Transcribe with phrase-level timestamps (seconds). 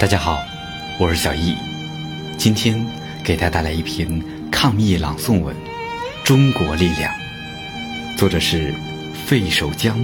[0.00, 0.44] 大家好，
[1.00, 1.56] 我是小易，
[2.36, 2.86] 今天
[3.24, 4.08] 给大家带来一篇
[4.48, 5.52] 抗疫朗诵文
[6.22, 7.12] 《中国力量》，
[8.16, 8.72] 作者是
[9.26, 9.98] 费守江。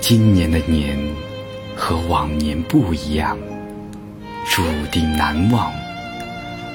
[0.00, 0.98] 今年的年
[1.76, 3.38] 和往年不一样，
[4.50, 5.72] 注定难忘。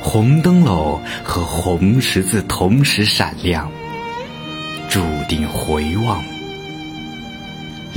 [0.01, 3.69] 红灯笼和红十字同时闪亮，
[4.87, 6.23] 注定回望。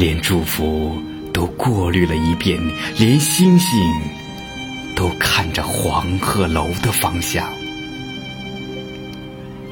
[0.00, 0.96] 连祝福
[1.30, 2.58] 都过滤了一遍，
[2.96, 3.78] 连星星
[4.96, 7.46] 都看着黄鹤楼的方向。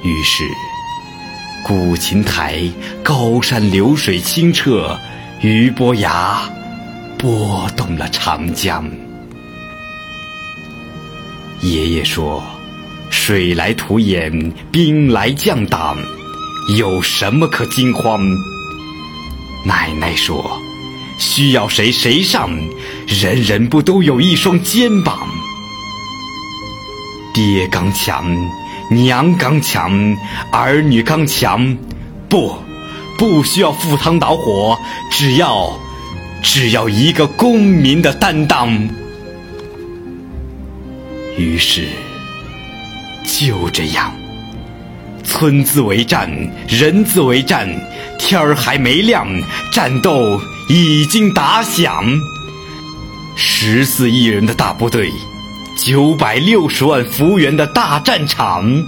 [0.04, 0.44] 于是，
[1.64, 2.70] 古琴台
[3.02, 5.00] 高山流水清澈，
[5.40, 6.42] 俞伯牙
[7.16, 8.86] 拨动了长江。
[11.62, 12.44] 爷爷说
[13.08, 15.96] ：“水来土掩，兵来将挡，
[16.76, 18.20] 有什么可惊慌？”
[19.68, 20.58] 奶奶说
[21.20, 22.50] ：“需要谁谁上，
[23.06, 25.28] 人人不都有一双肩膀？
[27.34, 28.34] 爹刚强，
[28.90, 30.16] 娘刚强，
[30.50, 31.76] 儿女刚强，
[32.30, 32.56] 不，
[33.18, 34.78] 不需要赴汤蹈火，
[35.10, 35.78] 只要，
[36.42, 38.88] 只要一个公民的担当。”
[41.36, 41.88] 于是，
[43.22, 44.10] 就这样，
[45.22, 46.30] 村自为战，
[46.66, 47.68] 人自为战。
[48.18, 49.26] 天儿还没亮，
[49.72, 52.04] 战斗已经打响。
[53.36, 55.10] 十四亿人的大部队，
[55.76, 58.84] 九百六十万幅员的大战场，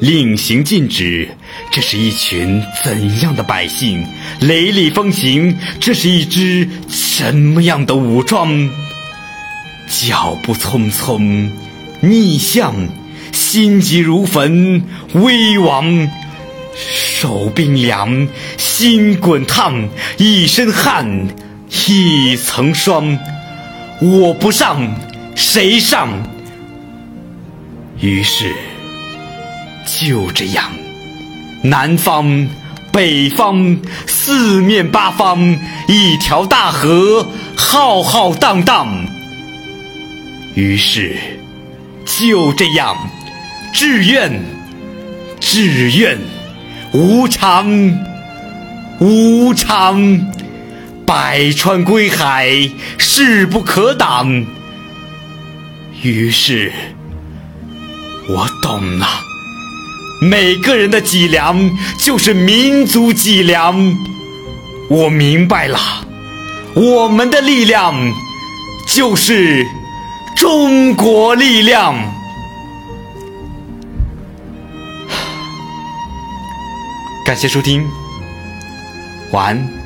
[0.00, 1.28] 令行禁止。
[1.70, 4.06] 这是一群怎样的百姓？
[4.40, 8.70] 雷厉风行，这是一支什么样的武装？
[9.88, 11.50] 脚步匆匆，
[12.00, 12.74] 逆向，
[13.32, 16.08] 心急如焚，危亡。
[17.20, 19.88] 手冰凉，心滚烫，
[20.18, 21.26] 一身汗，
[21.88, 23.18] 一层霜。
[24.00, 24.94] 我不上，
[25.34, 26.08] 谁上？
[28.00, 28.52] 于是，
[29.84, 30.70] 就这样，
[31.64, 32.48] 南方、
[32.92, 33.76] 北方、
[34.06, 37.26] 四面八方，一条大河
[37.56, 39.08] 浩浩荡荡。
[40.54, 41.16] 于是，
[42.04, 42.96] 就这样，
[43.72, 44.40] 志愿，
[45.40, 46.16] 志愿。
[46.92, 47.68] 无常，
[48.98, 50.26] 无常，
[51.04, 52.50] 百川归海，
[52.96, 54.46] 势不可挡。
[56.02, 56.72] 于是，
[58.28, 59.06] 我懂了，
[60.22, 63.94] 每个人的脊梁就是民族脊梁。
[64.88, 65.78] 我明白了，
[66.74, 67.94] 我们的力量
[68.86, 69.66] 就是
[70.34, 72.17] 中国力量。
[77.28, 77.86] 感谢收听，
[79.32, 79.77] 晚安。